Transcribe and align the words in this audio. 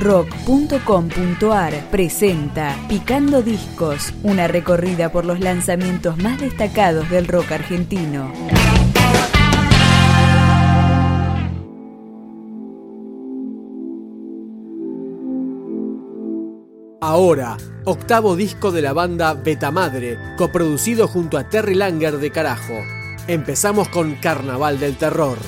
rock.com.ar 0.00 1.90
presenta 1.90 2.74
Picando 2.88 3.42
Discos, 3.42 4.14
una 4.22 4.48
recorrida 4.48 5.12
por 5.12 5.26
los 5.26 5.40
lanzamientos 5.40 6.16
más 6.16 6.40
destacados 6.40 7.08
del 7.10 7.28
rock 7.28 7.52
argentino. 7.52 8.32
Ahora, 17.02 17.58
octavo 17.84 18.36
disco 18.36 18.72
de 18.72 18.82
la 18.82 18.92
banda 18.94 19.34
Betamadre, 19.34 20.18
coproducido 20.38 21.08
junto 21.08 21.36
a 21.36 21.48
Terry 21.48 21.74
Langer 21.74 22.18
de 22.18 22.30
Carajo. 22.30 22.78
Empezamos 23.26 23.88
con 23.88 24.14
Carnaval 24.14 24.80
del 24.80 24.96
Terror. 24.96 25.38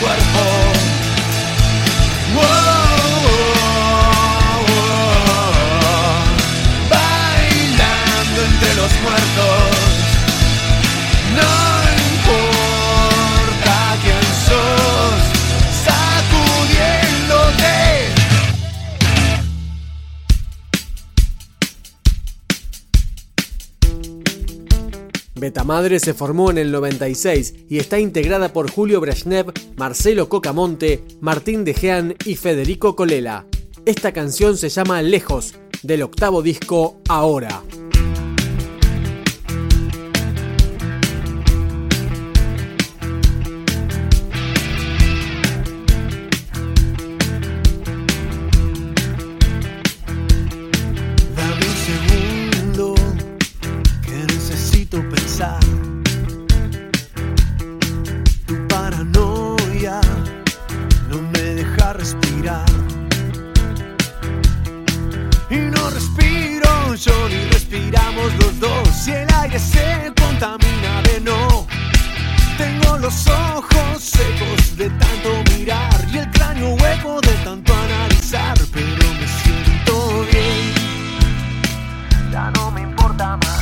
Cuerpo. 0.00 0.55
Betamadre 25.46 26.00
se 26.00 26.12
formó 26.12 26.50
en 26.50 26.58
el 26.58 26.72
96 26.72 27.54
y 27.68 27.78
está 27.78 28.00
integrada 28.00 28.52
por 28.52 28.68
Julio 28.68 29.00
Brezhnev, 29.00 29.52
Marcelo 29.76 30.28
Cocamonte, 30.28 31.04
Martín 31.20 31.62
De 31.62 31.72
Gean 31.72 32.16
y 32.24 32.34
Federico 32.34 32.96
Colela. 32.96 33.46
Esta 33.84 34.10
canción 34.10 34.56
se 34.56 34.70
llama 34.70 35.02
Lejos, 35.02 35.54
del 35.84 36.02
octavo 36.02 36.42
disco 36.42 37.00
Ahora. 37.08 37.62
respirar. 61.96 62.66
Y 65.50 65.56
no 65.56 65.90
respiro 65.90 66.94
yo 66.94 67.28
ni 67.28 67.44
respiramos 67.50 68.34
los 68.40 68.60
dos. 68.60 69.08
Y 69.08 69.12
el 69.12 69.28
aire 69.42 69.58
se 69.58 70.12
contamina 70.20 71.02
de 71.02 71.20
no. 71.20 71.66
Tengo 72.58 72.98
los 72.98 73.26
ojos 73.26 74.02
secos 74.02 74.76
de 74.76 74.90
tanto 74.90 75.30
mirar 75.56 76.06
y 76.12 76.18
el 76.18 76.30
cráneo 76.30 76.74
hueco 76.74 77.20
de 77.20 77.32
tanto 77.44 77.72
analizar. 77.74 78.58
Pero 78.72 79.06
me 79.20 79.28
siento 79.28 80.26
bien. 80.32 80.74
Ya 82.32 82.50
no 82.50 82.70
me 82.70 82.82
importa 82.82 83.36
más. 83.36 83.55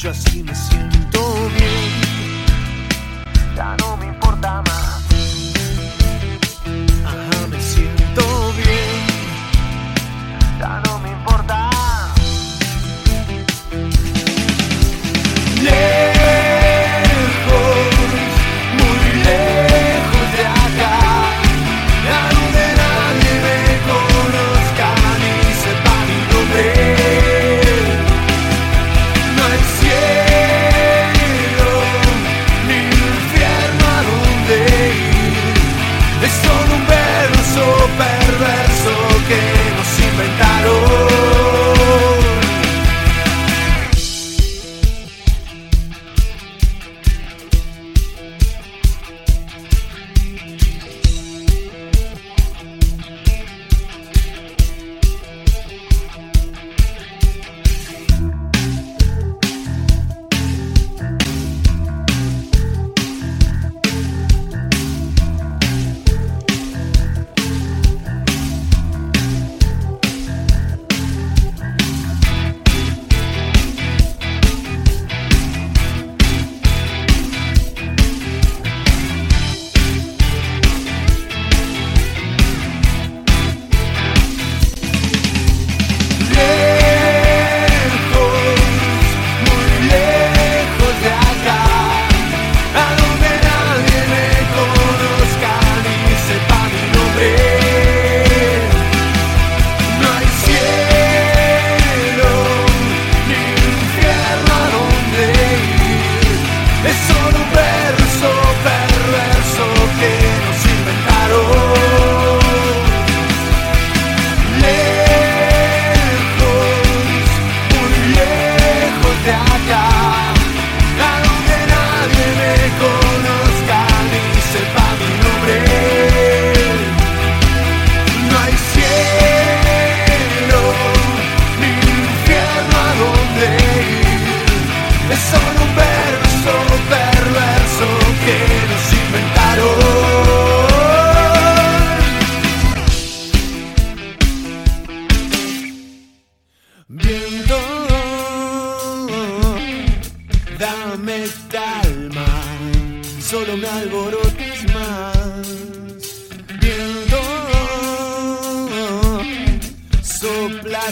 yo 0.00 0.10
así 0.10 0.42
me 0.42 0.54
siento. 0.54 1.29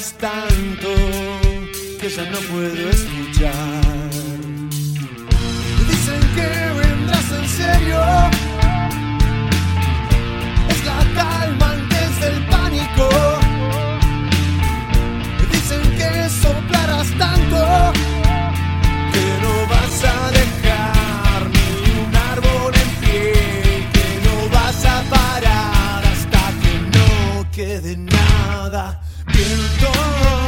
tanto 0.07 0.95
que 2.01 2.09
ya 2.09 2.25
no 2.31 2.39
puedo 2.53 2.89
escuchar. 2.89 4.11
Te 5.77 5.85
Dicen 5.91 6.21
que 6.37 6.49
vendrás 6.81 7.33
en 7.33 7.49
serio. 7.49 8.01
Es 10.69 10.85
la 10.85 10.99
calma 11.21 11.73
antes 11.73 12.21
del 12.21 12.47
pánico. 12.47 13.09
Te 15.39 15.57
Dicen 15.57 15.83
que 15.99 16.29
soplarás 16.43 17.09
tanto 17.19 17.93
que 19.13 19.27
no 19.43 19.55
vas 19.69 20.05
a 20.05 20.31
dejar 20.31 21.41
ni 21.51 21.91
un 22.07 22.15
árbol 22.15 22.73
en 22.85 22.91
pie, 23.01 23.33
que 23.93 24.07
no 24.27 24.49
vas 24.51 24.85
a 24.85 25.03
parar 25.11 26.05
hasta 26.07 26.41
que 26.63 26.73
no 26.97 27.51
quede 27.51 27.97
nada. 27.97 29.01
Build 29.39 29.83
a 29.85 30.48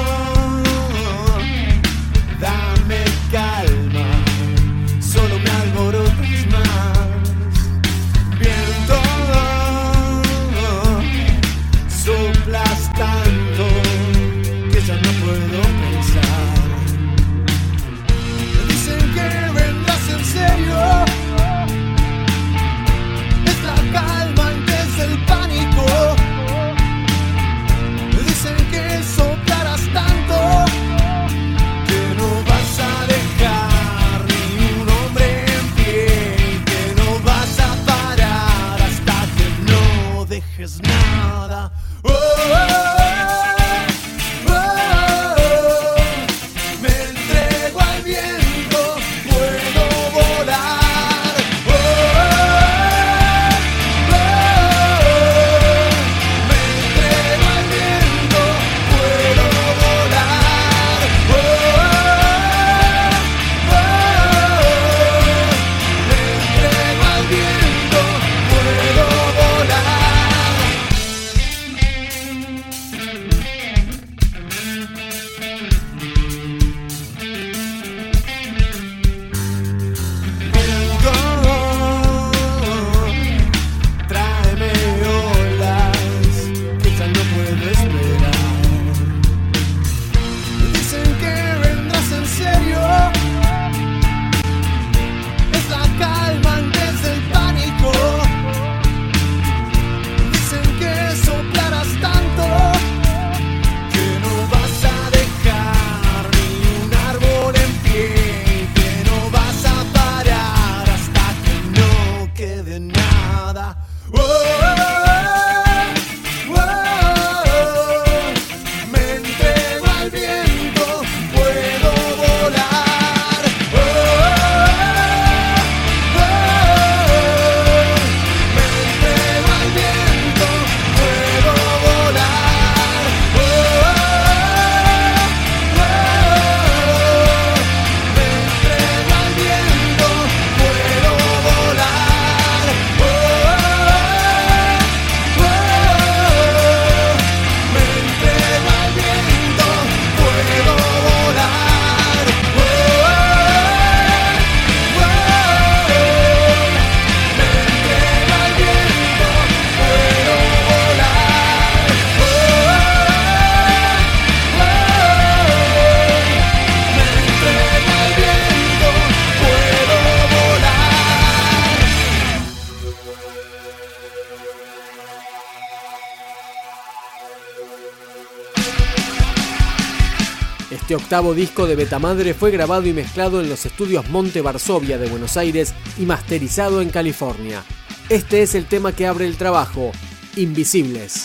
octavo 181.11 181.35
disco 181.35 181.67
de 181.67 181.75
Betamadre 181.75 182.35
fue 182.35 182.53
grabado 182.53 182.87
y 182.87 182.93
mezclado 182.93 183.41
en 183.41 183.49
los 183.49 183.67
estudios 183.67 184.09
Monte 184.11 184.43
Varsovia 184.43 184.97
de 184.97 185.09
Buenos 185.09 185.37
Aires 185.37 185.75
y 185.99 186.07
masterizado 186.07 186.81
en 186.81 186.91
California. 186.91 187.65
Este 188.09 188.43
es 188.43 188.55
el 188.55 188.67
tema 188.67 188.93
que 188.93 189.09
abre 189.09 189.27
el 189.27 189.37
trabajo, 189.37 189.91
Invisibles. 190.37 191.25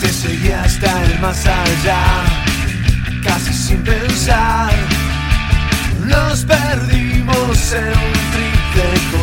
Te 0.00 0.12
seguí 0.12 0.48
hasta 0.48 1.04
el 1.04 1.20
más 1.20 1.46
allá, 1.46 2.00
casi 3.22 3.52
sin 3.52 3.84
pensar. 3.84 4.97
Nos 6.08 6.44
perdimos 6.44 7.72
en 7.72 7.88
un 7.88 8.12
trip 8.32 9.17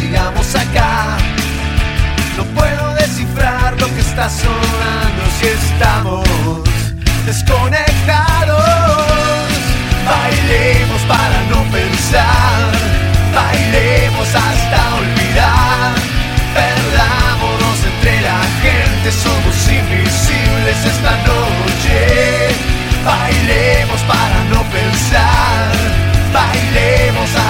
sigamos 0.00 0.54
acá. 0.54 1.18
No 2.36 2.44
puedo 2.58 2.94
descifrar 2.94 3.78
lo 3.80 3.86
que 3.94 4.00
está 4.00 4.28
sonando 4.28 5.22
si 5.38 5.46
estamos 5.46 6.26
desconectados. 7.26 8.64
Bailemos 10.10 11.02
para 11.02 11.38
no 11.52 11.60
pensar, 11.70 12.70
bailemos 13.34 14.28
hasta 14.28 14.80
olvidar. 15.02 15.92
Perdámonos 16.60 17.78
entre 17.90 18.20
la 18.28 18.40
gente, 18.64 19.12
somos 19.12 19.56
invisibles 19.80 20.78
esta 20.94 21.14
noche. 21.30 21.96
Bailemos 23.04 24.00
para 24.02 24.38
no 24.52 24.60
pensar, 24.78 25.70
bailemos 26.32 27.30
hasta 27.34 27.49